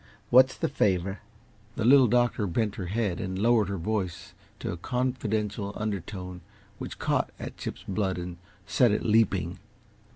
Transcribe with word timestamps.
What's 0.31 0.57
the 0.57 0.67
favor?" 0.67 1.19
The 1.75 1.85
Little 1.85 2.07
Doctor 2.07 2.47
bent 2.47 2.73
her 2.77 2.87
head 2.87 3.19
and 3.19 3.37
lowered 3.37 3.69
her 3.69 3.77
voice 3.77 4.33
to 4.57 4.71
a 4.71 4.77
confidential 4.77 5.73
undertone 5.75 6.41
which 6.79 6.97
caught 6.97 7.29
at 7.39 7.55
Chip's 7.57 7.83
blood 7.87 8.17
and 8.17 8.37
set 8.65 8.89
it 8.91 9.05
leaping. 9.05 9.59